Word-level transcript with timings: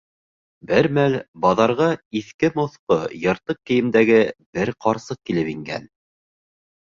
Бер 0.69 0.87
мәл 0.97 1.17
баҙарға 1.43 1.89
иҫке-моҫҡо, 2.21 2.97
йыртыҡ 3.19 3.61
кейемдәге 3.71 4.19
бер 4.59 4.73
ҡарсыҡ 4.87 5.21
килеп 5.31 5.53
ингән. 5.55 5.87